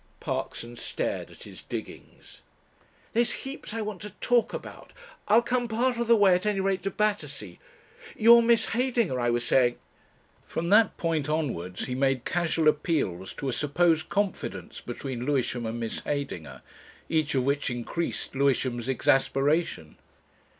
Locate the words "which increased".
17.45-18.33